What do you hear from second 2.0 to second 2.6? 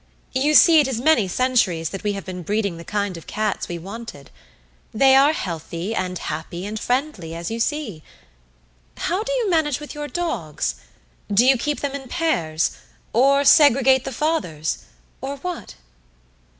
we have been